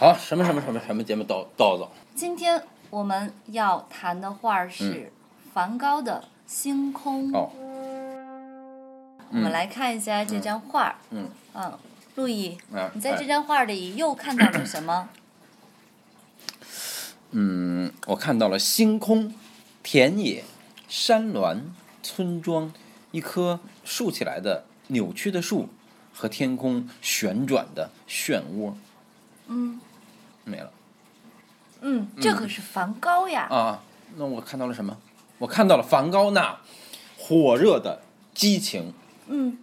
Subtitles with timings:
[0.00, 1.90] 好，什么什么什么什么节目都都走。
[2.14, 5.12] 今天我们要谈的画是
[5.52, 7.32] 梵高的《星空》。
[7.36, 7.50] 哦，
[9.30, 10.94] 我们来看一下这张画儿。
[11.10, 11.76] 嗯嗯，
[12.14, 15.08] 路易，啊你在这哎张画里又看到了什么？
[17.32, 19.34] 嗯，我看到了星空、
[19.82, 20.44] 田野、
[20.86, 21.74] 山峦、
[22.04, 22.72] 村庄，
[23.10, 25.68] 一棵竖起来的扭曲的树
[26.14, 28.74] 和天空旋转的漩涡，
[29.48, 29.80] 嗯
[30.48, 30.70] 没了
[31.80, 33.42] 嗯，这可是梵高呀。
[33.50, 33.82] 啊。
[34.16, 34.96] 那我看到了什么？
[35.38, 36.58] 我看到了梵高那
[37.18, 38.00] 火热的
[38.34, 38.92] 激情
[39.28, 39.58] 嗯，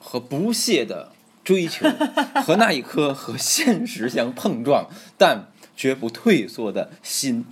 [0.00, 1.12] 和不懈的
[1.44, 1.86] 追求，
[2.44, 5.46] 和那一颗和现实相碰撞但
[5.76, 7.44] 绝不退缩的心。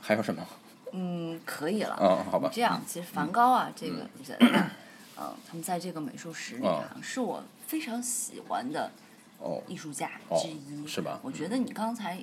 [0.00, 0.46] 还有什么？
[0.92, 1.96] 嗯，可以了。
[2.00, 2.50] 嗯，好吧。
[2.52, 4.06] 这样，其实梵高啊，这个
[4.38, 4.70] 人啊，
[5.18, 8.90] 嗯，他们在这个美术史里啊，是我非常喜欢的
[9.40, 10.86] 哦，艺术家哦之一。
[10.86, 12.18] 是吧我觉得你刚才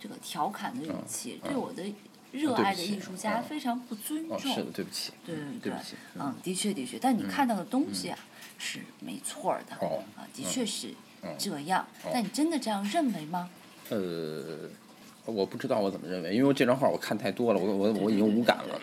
[0.00, 1.82] 这个调侃的语气，嗯对我的
[2.32, 4.54] 热爱的艺术家嗯非常不尊哦，重。
[4.54, 5.12] 是的，对不起。
[5.24, 5.72] 对对对。
[6.18, 8.18] 嗯，的确的确，但你看到的东西啊，
[8.58, 9.76] 是没错的。
[9.80, 11.86] 哦啊，的确是嗯这样。
[12.04, 13.50] 哦但你真的这样认为吗？
[13.90, 14.70] 呃，
[15.24, 18.80] 我不知道我怎么认为，因为这张画我看太多了，我我我已经无感了。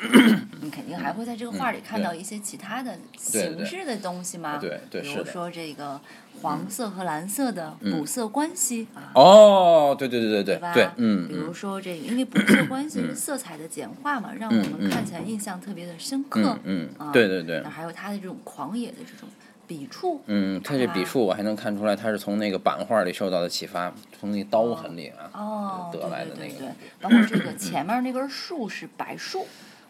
[0.61, 2.97] 你肯定还会在这个画里看到一些其他的
[3.31, 4.57] 对对形式的东西吗？
[4.59, 5.99] 对对比如说这个
[6.41, 9.11] 黄色和蓝色的嗯补色关系啊。
[9.15, 10.73] 哦，对对对对吧？
[10.73, 16.89] 对，嗯比如嗯说这个，因为补色关系是色彩的简化嘛，让我们嗯看起来印象特别的深刻嗯。
[17.11, 19.27] 对对对那，还有他的这种狂野的这种
[19.69, 20.19] 笔触。
[20.25, 29.45] 嗯，他这笔触我还能看出来，他是从那个版画里受到的启发，从那刀痕里啊哦，得来的对对对那个。，包括这个前面那根树是柏树，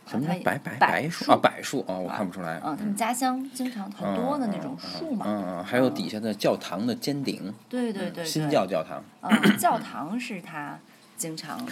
[0.06, 1.40] 什么它叫白白柏树啊？
[1.42, 2.62] 柏树啊，我看不出来。
[2.66, 5.26] 嗯，他们家乡经常很多的那种树嘛。
[5.26, 9.02] 嗯嗯，还有底下的教堂的尖顶，对对对，新教教堂。
[9.22, 10.78] 嗯，教堂是他
[11.16, 11.66] 经常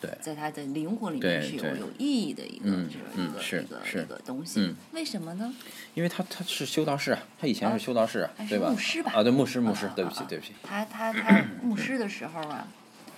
[0.00, 4.74] 对在他的灵魂里面是有有意义的一个嗯这个嗯一个是是一个一个东西嗯。
[4.92, 5.52] 为什么呢？
[5.94, 9.12] 因为他他是修道士啊，他以前啊是修道士啊对吧牧师吧？
[9.14, 10.52] 啊，对，牧师牧师啊，对不起啊对不起。
[10.62, 12.66] 他他他 牧师的时候啊，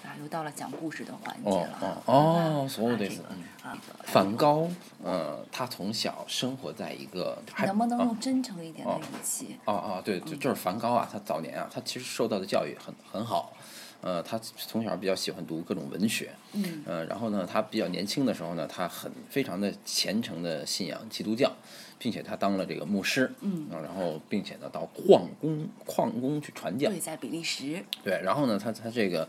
[0.05, 1.79] 啊，又到了讲故事的环节哦了。
[1.81, 3.07] 哦哦啊所有的
[3.63, 4.69] 啊，梵高，
[5.05, 9.57] 呃，他从小生活在一个还能不能啊用真诚一点的哦语气？
[9.67, 13.57] 哦哦，对，就就是梵高啊，他早年啊，他其实受到的教育很很好，
[14.03, 16.83] 呃，他从小比较喜欢读各种文学，嗯。
[16.85, 21.51] 呃，然后呢，他比较年轻的时候呢，他很非常的虔诚的信仰基督教，
[21.99, 29.29] 并且他当了这个牧师，嗯呃然后并且呢到矿工矿工去传教，对，在比利时，对，然后呢，他他这个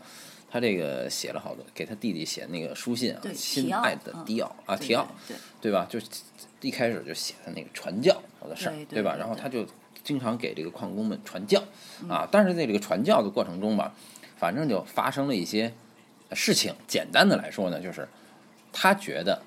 [0.50, 5.86] 他这个写了好多给他弟弟写那个书信啊对，亲爱的嗯迪奥啊，对提奥，对对吧？
[5.88, 6.00] 就
[6.60, 9.64] 一开始就写他那个传教的事儿，对对对对然后他就
[10.02, 11.62] 经常给这个矿工们传教
[12.02, 13.94] 嗯啊，但是在这个传教的过程中吧，
[14.36, 15.72] 反正就发生了一些
[16.32, 16.74] 事情。
[16.86, 18.08] 简单的来说呢，就是
[18.72, 19.42] 他觉得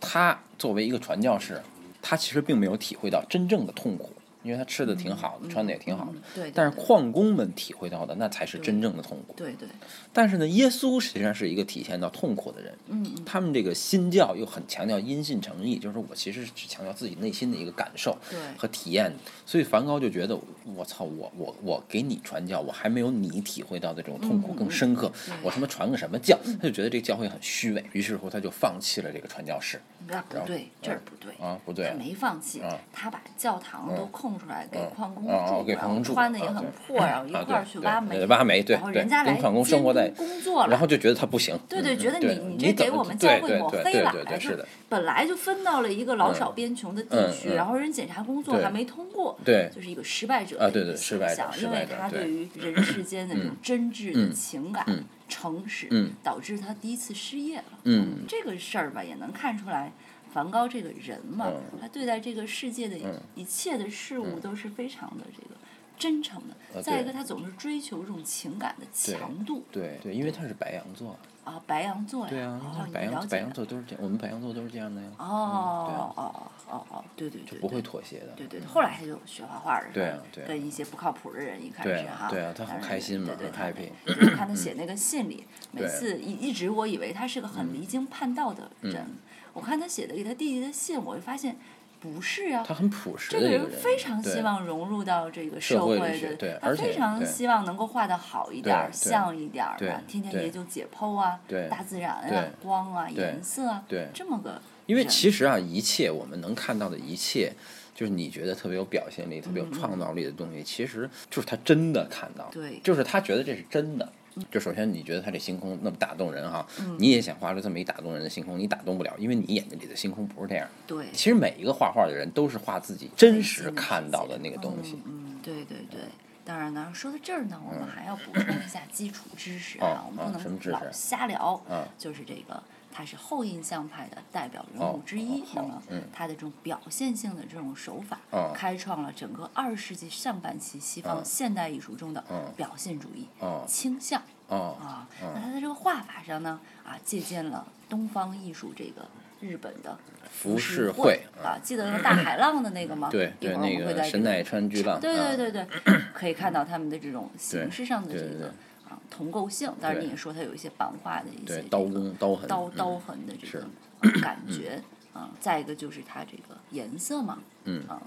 [0.00, 1.62] 他作为一个传教士，
[2.02, 4.12] 他其实并没有体会到真正的痛苦，
[4.44, 6.12] 因为他吃的挺好的，穿的也挺好的。
[6.12, 9.34] 嗯对，对但是矿工们体会到的，那才是真正的痛苦。
[9.36, 9.66] 对对，
[10.12, 12.72] 但是呢，耶稣实际上是一个体现到痛苦的人。
[12.88, 19.12] 嗯嗯，他们这个新教又很强调因信诚意，就是我其实是强调自己内心的一个感受对和体验。
[19.46, 20.38] 所以梵高就觉得，
[20.76, 25.10] 我操，我我我给你传教，我还没有你体会到的这种痛苦更深刻。
[25.26, 26.38] 对我他妈传个什么教？
[26.60, 29.80] 他就觉得这个教会很虚伪，于是乎他就放弃了这个传教士。
[30.06, 31.32] 那不对，这儿不对。
[31.34, 34.04] 啊，不对他，没放弃啊，他把教堂都
[34.34, 41.56] 空出来给嗯矿工住，然后给矿工住穿的也很破，然后一啊块儿去挖煤对，挖煤对对然后人家来矿工生活在监工作了，然后就觉得他不行。
[41.68, 57.64] 对对，嗯觉得你对你这给我们教会抹黑了，就是的，本来就分到了一个老少边穷的地区，嗯嗯然后人检查工作还没通过，对就是一个失败者啊对对失败者因为他对对于人世间的这种真挚的嗯情感嗯、诚实嗯，导致他第一次失业了。
[57.84, 59.92] 嗯这个事儿吧，也能看出来。
[60.34, 65.54] 梵高这个人嘛，嗯他对待这个世界的嗯一切的事物都是非常的这个
[65.96, 66.56] 真诚的。
[66.74, 71.16] 呃再一个，他总是追求这种情感的强度对对，因为他是白羊座。
[71.44, 75.08] 啊，白羊座呀，对啊，白羊白羊座都是这样，我们白羊座都是这样的呀。
[75.18, 78.28] 哦哦哦哦哦，对对对，不会对妥协的。
[78.34, 89.06] 对对对，后来他就学画画了，对啊对啊跟一些不靠谱的人一开始哈，啊对啊他很开心嘛对对，很 happy 就是看他写那个信里，每次一一直我以为他是个很离经叛道的嗯人，
[89.54, 91.56] 我看他写的给他弟弟的信，我就发现
[92.00, 107.50] 不是啊他，很朴实这个人非常希望融入到这个社会的对，他非常希望能够画的好一点儿，像一点儿天天对研究解剖啊对，大自然啊，光啊，颜色啊，对这么个因为其实啊，一切我们能看到的一切，
[107.94, 114.12] 就是你觉得特别有表现力、特别有创造力的东西，其实就是他真的看到，对就是他觉得这是真的，
[114.50, 116.66] 就首先你觉得他这星空那么打动人哈，
[116.98, 120.68] 你也想画出这么一打动人的星空，你打动不了，因为你眼睛里的星空不是这样。
[120.86, 124.98] 对，其实每一个画画的人都是画自己真实看到的那个东西。
[125.06, 126.00] 嗯，对对对。
[126.46, 131.58] 当然呢，说到这儿呢，我们还要补充一下基础知识啊，我们不能老瞎聊。
[131.70, 132.62] 嗯就是这个，
[132.94, 135.42] 他是后印象派的代表人物之一。
[135.54, 135.82] 那么，
[136.12, 138.20] 他的这种表现性的这种手法，
[138.54, 142.22] 开创了整个二十世纪上半期西方现代艺术中的
[142.56, 143.26] 表现主义
[143.66, 144.22] 倾向。
[144.48, 149.04] 啊，那他在这个画法上呢，啊，借鉴了东方艺术这个。
[149.40, 149.98] 日本的
[150.30, 153.10] 浮世绘啊，记得那个大海浪的那个吗？
[153.10, 154.98] 对对，那个神奈川巨浪。
[154.98, 155.66] 对对对对，
[156.14, 158.54] 可以看到他们的这种形式上的这个
[158.94, 159.72] 啊同构性。
[159.80, 164.82] 当然你也说它有一些版画的一些刀工刀痕刀刀痕的这个感觉
[165.12, 165.30] 啊。
[165.40, 168.02] 再一个就是它这个颜色嘛，嗯啊，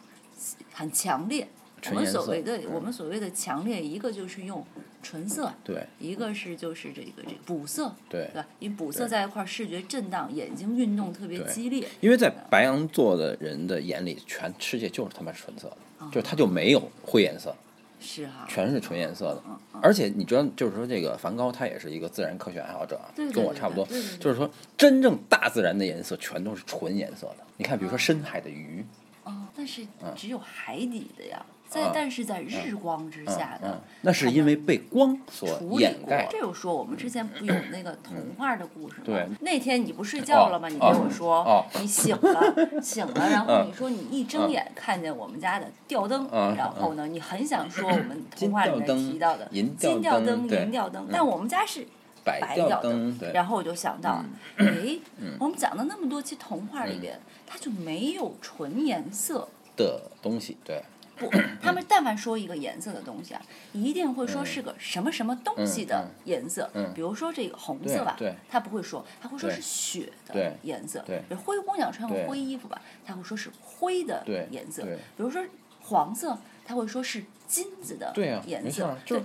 [0.73, 1.47] 很强烈。
[1.89, 4.65] 我们所谓的我们所谓的强烈，一个就是用
[5.03, 8.47] 纯色，对，一个是就是这个这个补色，对，对吧？
[8.57, 11.87] 因为补色在一块儿，视觉震荡，眼睛运动特别激烈。
[12.01, 17.55] 因为在白羊座的人的眼里，全世界就是他妈纯色的，就是他就没有灰颜色，
[17.99, 19.43] 是哈，全是纯颜色的。
[19.81, 22.99] 而且你知道，就是说这个梵高他也是一个自然科学爱好者，
[23.33, 23.85] 跟我差不多，
[24.19, 27.43] 就是说真正大自然的颜色全都是纯颜色的。
[27.57, 28.85] 你看，比如说深海的鱼，
[29.23, 29.85] 哦，但是
[30.15, 31.45] 只有海底的呀。
[31.67, 35.47] 在，但是在日光之下的，那是因为被光所
[35.79, 36.27] 掩盖。
[36.31, 39.03] 这又说我们之前不有那个童话的故事吗？
[39.05, 39.27] 对。
[39.41, 40.67] 那天你不睡觉了吗？
[40.69, 51.85] 你跟我说，你醒了，醒了，然后你说你一睁眼看见我们家的吊灯，然后呢，你很想说我们童话里面提到的金吊灯、银吊灯，但我们家是
[52.23, 53.17] 白吊灯。
[53.33, 54.23] 然后我就想到，
[54.55, 54.97] 哎，
[55.39, 60.81] 我们讲了那么多期童话里边，它就没有纯颜色的东西，对。
[61.17, 61.29] 不，
[61.61, 63.41] 他们但凡说一个颜色的东西啊，
[63.73, 66.69] 一定会说是个什么什么东西的颜色。
[66.73, 71.03] 嗯，比如说这个红色吧，对，他不会说，他会说是雪的颜色。
[71.05, 74.83] 对，灰姑娘穿个灰衣服吧，他会说是灰的颜色。
[74.83, 75.43] 对，比如说
[75.81, 78.13] 黄色，他会说是金子的
[78.45, 78.97] 颜色。
[79.05, 79.21] 对，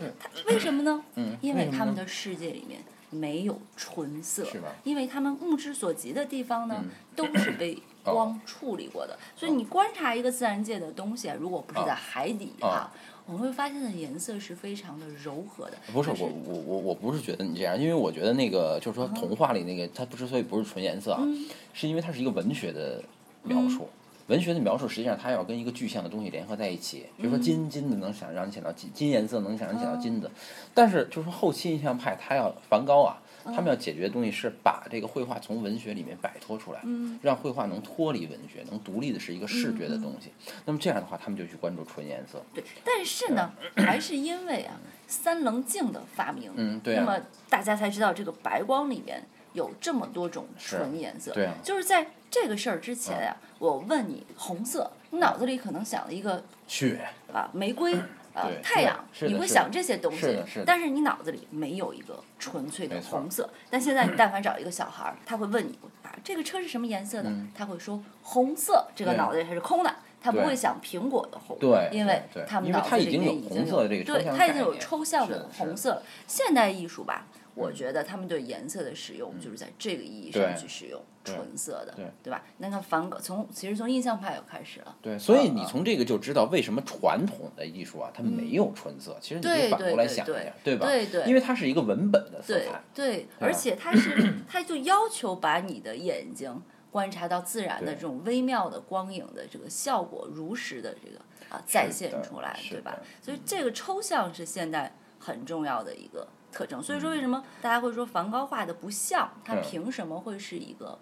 [0.47, 1.05] 为什么呢？
[1.15, 2.81] 嗯，因为他们的世界里面。
[3.15, 4.43] 没有纯色，
[4.85, 6.83] 因为他们目之所及的地方呢，
[7.15, 9.19] 都是被光处理过的。
[9.37, 12.93] 所以你观察一个自然界的东西，如果不是在海底啊，
[13.27, 15.77] 我们会发现的颜色是非常的柔和的。
[15.93, 21.23] 不是我我我我不是觉得你这样，因为我觉得那个就是说童话里那个它之所以不是纯颜色啊，
[21.73, 23.03] 是因为它是一个文学的
[23.43, 23.89] 描述。
[24.29, 30.31] 文学的描述实际上它要跟一个具象的东西联合在一起，比如说金金的能想让你想到金金颜色能想让你想到金子，
[30.73, 36.81] 但是就是说后期印象派他要梵高啊，他们要解决的东西是把这个绘画从文学里面摆脱出来，
[37.23, 40.31] 让绘画能脱离文学，能独立的是一个视觉的东西。
[40.65, 42.43] 那么这样的话，他们就去关注纯颜色。
[42.55, 47.19] 对，但是呢， 还是因为啊三棱镜的发明，嗯，对，那么
[47.49, 49.23] 大家才知道这个白光里面
[49.53, 52.07] 有这么多种纯颜色，对，就是在。
[52.35, 57.95] 这个事儿之前呀，我问你红色，你脑子里可能想了一个血啊，玫瑰
[58.35, 63.49] 啊，太阳，你会想这些东西，但是你脑子里没有一个纯粹的红色。
[63.71, 67.31] 但现在你但凡找一个小孩儿，他会问你啊，这个车是什么颜色的？
[67.55, 71.57] 他会说红色，这个脑子里还是空的，他不会想苹果的红，
[71.93, 76.03] 因为他们脑子里面已经有对，他已经有抽象的红色。
[76.27, 77.27] 现代艺术吧。
[77.55, 82.43] 我觉得他们对颜色的使用，就是在这个意义上去使用纯色的，对吧？
[82.59, 84.97] 那看梵高，从其实从印象派又开始了。
[85.03, 89.17] 对，所以你从这个就知道为什么传统的艺术啊，它没有纯色。
[89.21, 90.87] 其实你可以反过来想一下，对吧？
[90.87, 91.25] 对对。
[91.25, 92.81] 因为它是一个文本的色彩。
[92.95, 101.19] 对，而且它是，它就要求把你的眼睛观察到自然的这种微妙的光影的这个效果，如实的这个
[101.55, 102.99] 啊再现出来，对吧？
[103.21, 106.27] 所以这个抽象是现代很重要的一个。
[106.53, 109.29] 特征，所以说为什么大家会说梵高画的不像？
[109.45, 110.99] 他凭什么会是一个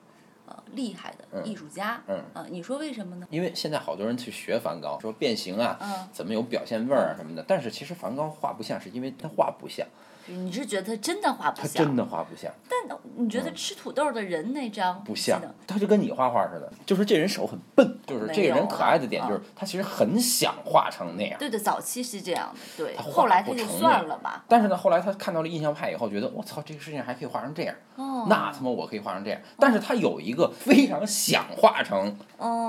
[0.46, 2.00] 呃厉害的艺术家？
[2.06, 3.26] 嗯，啊，你说为什么呢？
[3.30, 7.44] 因为现在好多人去学梵高，说变形啊，怎么有表现味儿啊什么的。
[7.46, 9.86] 但是其实梵高画不像，是因为他画不像。
[10.26, 11.68] 你是觉得他真的画不像？
[11.72, 12.50] 他真的画不像。
[12.68, 15.40] 但你觉得吃土豆的人那张不像？
[15.66, 21.38] 他就跟你画画似的，就是这人手很笨，就是这个人可爱的点就是他其实很想画成那样。
[21.38, 22.96] 对对，早期是这样的，对。
[22.96, 24.44] 后来他就算了吧。
[24.48, 27.74] 但是呢，后来他看到了印象派以后，觉得我操，这个事情还可以画成这样。
[27.96, 28.26] 哦。
[28.28, 29.40] 那他妈我可以画成这样。
[29.58, 32.16] 但是他有一个非常想画成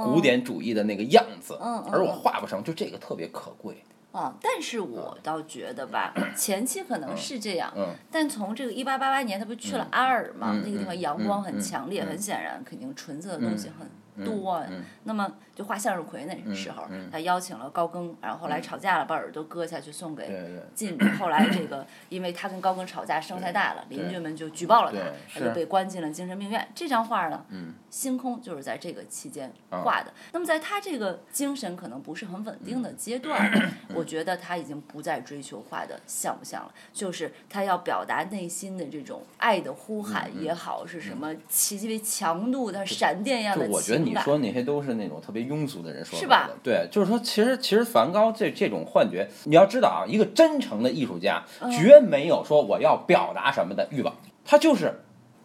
[0.04, 1.58] 古典主义的那个样子，
[1.92, 3.84] 而我画不成，就这个特别可贵。
[4.12, 7.72] 啊，但是我倒觉得吧，前期可能是这样，
[8.12, 13.88] 但从这个一八八八年，他不是去了阿尔嘛，那个地方阳光很强烈，很显然，肯定纯色的东西很
[14.24, 14.64] 多。
[15.04, 20.98] 那么就画向日葵那时候，他邀请了高更，然后后来吵架了，把耳朵割下去送给晋。
[21.18, 25.00] 后来这个，因为他跟高更吵架，声太大了，邻居们就举报了他，
[25.34, 26.68] 他就被关进了精神病院。
[26.76, 27.46] 这张画呢，
[27.90, 30.14] 星空就是在这个期间画的。
[30.32, 33.52] 那么在他这个精神可能不是很稳定的阶段，
[33.94, 43.76] 我觉得他已经不再追求画的像不像了，就是他要表达内心的这种爱的呼喊也好，是什么极其强度的闪电一样的情感。
[43.76, 46.20] 我觉得你说那些都是那种特别庸俗的人说的。
[46.20, 46.50] 是吧？
[46.62, 55.02] 对，就是说，其实其实梵高这这种幻觉，你要知道啊，一个真诚的艺术家绝没有说我要表达什么的欲望，他就是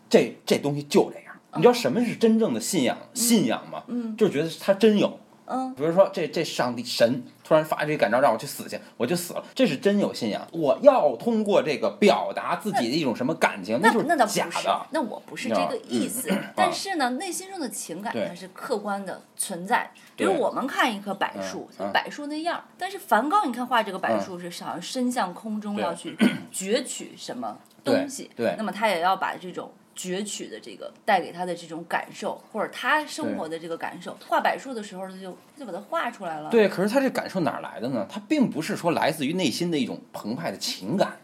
[0.08, 1.34] 这这东西就这样。
[1.54, 2.98] 你知道什么是真正的信仰？
[3.14, 3.82] 信仰吗？
[3.88, 5.18] 嗯，就是觉得他真有。
[5.46, 10.44] 嗯，比如说这这上帝神突然发这感召让我去死去，我就死了，这是真有信仰。
[10.50, 14.86] 我要通过这个表达自己的一种什么感情，那就是假的。
[14.90, 19.88] 那我不是这个意思，但是呢，内心中的情感它是客观的存在。
[20.16, 26.16] 比如我们看一棵柏树，像柏树那样，但是梵高你看画这个柏树是好像伸向空中要去
[26.52, 29.70] 攫取什么东西，对，那么他也要把这种。
[29.96, 36.50] 攫取的这个带给他的这种感受，或者他生活的这个感受，画柏树的时候，他就他就把它画出来了。
[36.50, 38.06] 对，可是他这感受哪来的呢？
[38.08, 41.16] 他并不是说来自于内心的一种澎湃的情感。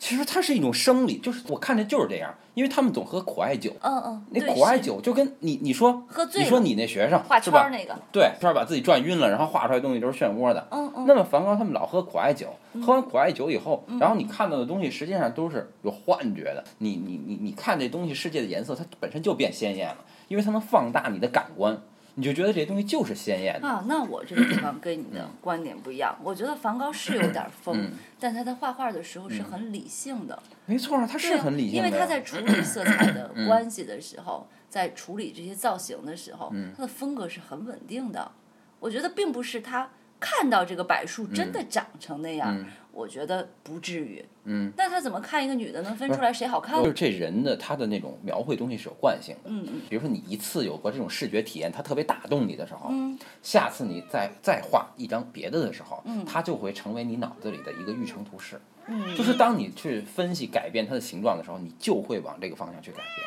[0.00, 3.70] 嗯，其实它是一种生理，就是我看着就是这样，因为他们总喝苦艾酒。
[3.80, 10.66] 嗯嗯，那苦艾酒就跟你你说，喝醉你说你那学生画圈那个，对，圈把自己转晕了，然后画出来东西都是漩涡的。
[10.70, 11.04] 嗯嗯。
[11.06, 12.48] 那么梵高他们老喝苦艾酒，
[12.82, 16.64] 喝完苦艾酒以后，然后你看到的东西实际上都是有幻觉的。
[16.78, 21.80] 你你你你看这东西世界的颜色，它本身就变鲜艳了，因为它能放大你的感官。
[22.14, 23.84] 你就觉得这些东西就是鲜艳的啊？
[23.86, 26.16] 那我这个地方跟你的观点不一样。
[26.22, 30.42] 我觉得梵高是有点疯，但他在画画的时候是很理性的。
[30.66, 31.78] 没错啊，他是很理性。
[31.78, 38.32] 因为他在处理色彩的关系的时候，在处理这些造型的时候，他的风格是很稳定的。
[38.78, 42.64] 我觉得并不是他看到这个柏树真的长成那样。
[42.92, 44.24] 我觉得不至于。
[44.44, 44.72] 嗯。
[44.76, 46.82] 那他怎么看一个女的能分出来谁好看？
[46.82, 49.50] 就是这人的他的那种描绘东西是有惯性的。
[49.50, 49.80] 嗯嗯。
[49.88, 53.18] 比如说你一次有过这种视觉体验，他特别打动你的时候，嗯。
[53.42, 58.60] 下次你再再画一张别的的时候，嗯，它就会成为你脑子里的一个预成图式。
[58.86, 59.16] 嗯。
[59.16, 63.26] 就是当你去分析改变它的形状的时候，你就会往这个方向去改变。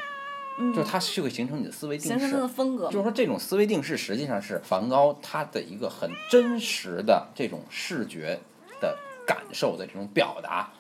[0.60, 0.74] 嗯。
[0.74, 2.20] 就是它就会形成你的思维定式。
[2.20, 2.88] 形成的风格。
[2.90, 8.40] 就是说这种思维定式实际上是梵高他的一个很真实的这种视觉
[8.82, 8.98] 的。
[9.26, 10.72] 感受的这种表达，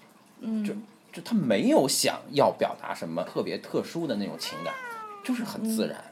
[0.41, 0.73] 嗯，就
[1.12, 4.73] 就他没有想要表达什么特别特殊的那种情感，
[5.23, 6.03] 就是很自然。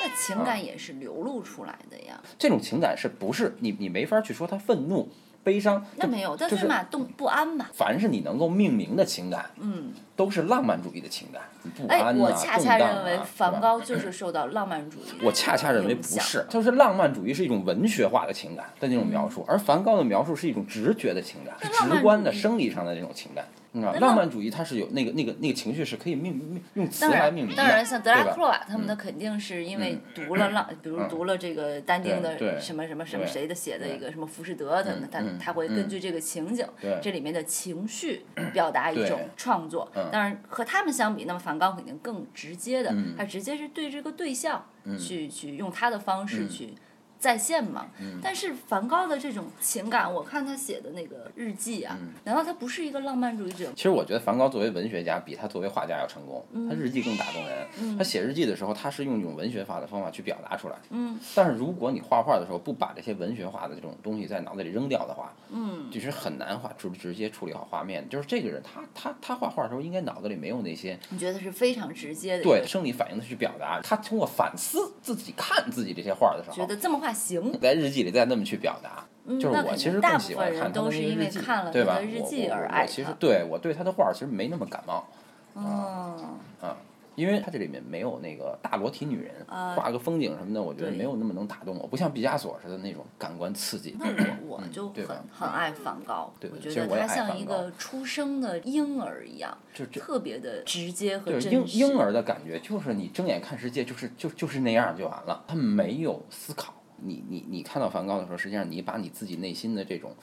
[0.00, 2.20] 那情感也是流露出来的呀。
[2.38, 5.08] 这种情感是不是你你没法去说他愤怒、
[5.44, 5.84] 悲伤？
[5.96, 7.70] 那没有，但是嘛动不安吧。
[7.72, 11.42] 凡是你能够命名的情感，嗯，都是浪漫主义的情感。
[11.88, 15.04] 哎，我恰恰认为梵高就是受到浪漫主义。
[15.22, 23.44] 我恰恰认为不是，就是浪漫主义是一种文学化的情感的那种描述，而梵高的描述是一种直觉的情感，直观的生理上的这种情感。
[23.74, 36.66] 啊，浪漫主义它是有那个那个那个情绪是可以命命用词来命名的，当然，像德拉克洛瓦他们的肯定是因为读了浪，比如读了这个但丁的什么什么什么谁的写的一个什么浮士德，他他他会根据这个情景，
[37.00, 39.90] 这里面的情绪表达一种创作。
[40.12, 44.66] 当然和他们相比，那么梵高肯定更直接的，他直接是对这个对象
[44.98, 46.74] 去去用他的方式去。
[47.22, 47.86] 在线嘛，
[48.20, 53.70] 但是梵高的这种情感，我看他写的那个日记啊，难道他不是一个浪漫主义者？
[53.76, 56.44] 其实我觉得梵高作为文学家，比他作为画家要成功。
[56.68, 57.96] 他日记更打动人。
[57.96, 60.74] 他写日记的时候，他是用一种文学化的方法去表达出来。
[60.90, 61.16] 嗯。
[61.32, 68.08] 但是如果你画画的时候不把这些文学化的这种东西在脑子里扔掉的话，嗯，就是很难画直直接处理好画面。
[68.08, 70.98] 就是这个人，他他他画画的时候，应该脑子里没有那些。
[71.10, 72.42] 你觉得是非常直接的？
[72.42, 73.80] 对，生理反应的去表达。
[73.80, 77.11] 他通过反思自己看自己这些画的时候，觉得这么画。
[77.12, 79.04] 行，在日记里再那么去表达，
[79.38, 81.40] 就是我其实更喜欢看他的日记，
[81.72, 81.98] 对吧？
[82.00, 85.06] 我我其实对我对他的画其实没那么感冒，
[85.54, 86.16] 啊
[86.60, 86.76] 啊，
[87.14, 93.94] 因为他这里面没有那个大裸体女人，画个风景什么的，我觉得没有那么能打动我，不像毕加索似的那种感官刺激。
[93.98, 94.06] 那
[94.46, 101.50] 我 我就很很爱梵高，对我觉得他像一个出生的婴儿一样，就特别的直接和真实。
[101.50, 106.72] 婴婴儿的感觉就是你睁眼看世界，就是就就是那样就完了，他没有思考。
[107.04, 110.14] 你你你看到梵高的时候，实际上你把你自己内心的这种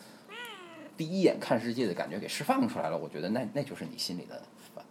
[0.95, 2.97] 第一眼看世界的感觉给释放出来了。
[2.97, 4.41] 我觉得那那就是你心里的
[4.73, 4.85] 梵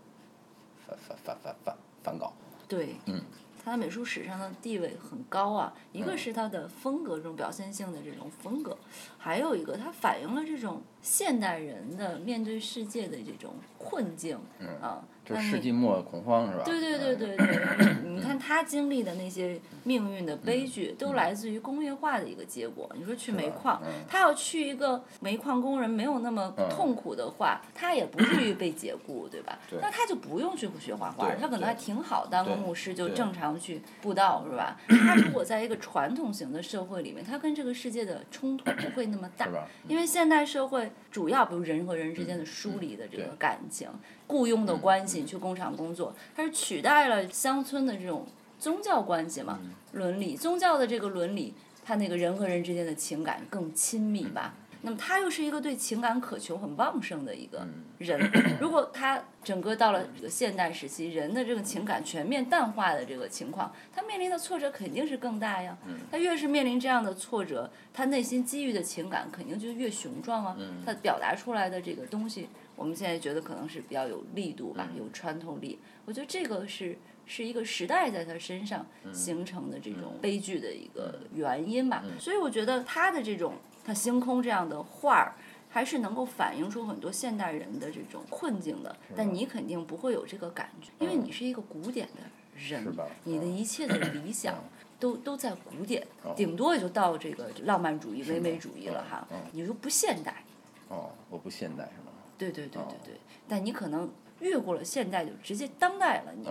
[0.87, 2.33] 梵梵梵梵梵梵高。
[2.67, 3.23] 对，嗯，
[3.65, 5.75] 他在美术史上的地位很高啊。
[5.93, 8.77] 一个是他的风格，这种表现性的这种风格，
[9.17, 14.39] 还有一个他反映了这种现代人的面对世界的这种困境
[14.83, 15.03] 啊。
[15.29, 16.63] 就世纪末恐慌是吧？
[16.65, 22.91] 对对对对对，你看他经历的那些命运的悲剧，都来自于工业化的一个结果。
[22.99, 29.59] 你说去煤矿，他要去一个煤矿工人没有那么痛苦的话，他也不至于被解雇，对吧？
[29.83, 34.81] 那他就不用去学画画，他可能还挺好，当个牧师就正常去布道，是吧？
[34.89, 39.47] 他如果在一个传统型的社会里面，他跟这个世界的冲突不会那么大，
[39.87, 43.89] 因为现代社会主要比如人和人之间的疏离的这个感情。
[44.31, 48.27] 雇佣的关系，去工厂工作，它是取代了乡村的这种
[48.59, 49.59] 宗教关系嘛？
[49.93, 54.55] 伦理，宗教的这个伦理，它那个人和人之间的情感更亲密吧？
[54.81, 57.67] 那么他又是一个对情感渴求很旺盛的一个
[57.99, 58.31] 人。
[58.61, 65.77] 如果他整个到了这个现代时期，人的这个情感全面淡化的这个情况，他面临的挫折肯定是更大呀。
[66.13, 70.57] 他越是面临这样的挫折，他内心积郁的情感肯定就越雄壮啊。
[70.87, 72.49] 他表达出来的这个东西。
[72.79, 75.79] 我们现在觉得可能是比较有力度吧，有穿透力。
[76.07, 82.05] 我觉得这个是是一个时代在他身上形成的这种悲剧的一个原因吧。
[82.21, 83.55] 所以我觉得他的这种
[83.85, 85.35] 他星空这样的画儿，
[85.69, 88.97] 还是能够反映出很多现代人的这种困境的。
[89.17, 92.23] 但你肯定不会有这个感觉，因为你是一个古典的
[92.57, 92.87] 人，
[93.25, 94.55] 你的一切的理想
[95.01, 96.07] 都都在古典，
[96.37, 99.27] 顶多也就到这个浪漫主义、唯美主义了哈。
[99.51, 100.45] 你说不现代？
[100.89, 102.08] 哦，我不现代是吗？
[102.39, 103.15] 对对对对对，
[103.49, 106.45] 但你可能越过了现代，就直接当代了，你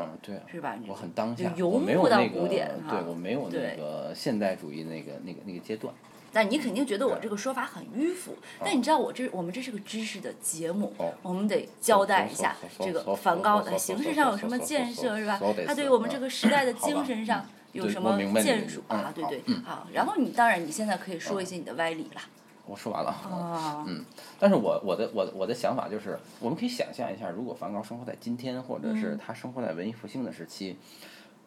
[0.52, 0.78] 是吧？
[0.88, 5.94] 我很当下，我没有那个，对我没有那个现代主义那个那个那个阶段。
[6.34, 15.40] 但你肯定觉得我这个说法很迂腐，但你知道我这我们这是个知识的节目，我们得交代一下这个梵高的形式上有什么建设是吧？
[15.66, 19.12] 他对于我们这个时代的精神上有什么建树啊？
[19.16, 19.88] 对对，好。
[19.94, 22.22] 然后你当然你现在可以说一些你的歪理了。
[22.68, 24.04] 我说完了， 嗯，
[24.40, 30.78] 但是我我的我我的想法就是，我们可以想象一下，如果梵高生活在今天，或者是他生活在文艺复兴的时期，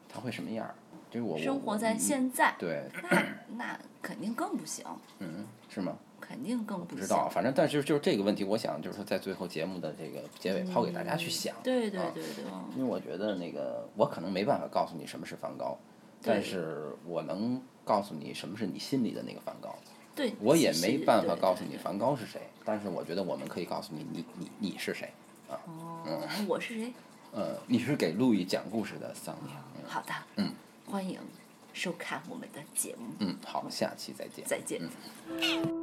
[0.09, 0.69] 他会什么样？
[1.11, 3.23] 就是我生活在现在，对，那
[3.57, 4.85] 那肯定更不行。
[5.19, 5.97] 嗯，是吗？
[6.21, 11.57] 肯定更不知道，反正但是就是这个问题，我想就是说在最后节目的这个结尾抛给大家去想。
[11.65, 12.45] 对对对对。
[12.77, 15.77] 因为我觉得那个我可能没办法告诉你什么是梵高，
[16.23, 19.75] 但是我能告诉你什么是你心里的那个梵高。
[20.41, 25.11] 我也没办法告诉你梵高是谁，但是我觉得我们可以告诉你，你你你是谁
[25.49, 25.57] 啊？
[25.67, 26.93] 哦，我是谁？
[27.33, 29.51] 呃，你是给路易讲故事的桑尼。
[29.87, 30.53] 好的，嗯，
[30.87, 31.19] 欢迎
[31.73, 33.15] 收看我们的节目。
[33.21, 34.45] 嗯，好，下期再见。
[34.45, 35.80] 再见。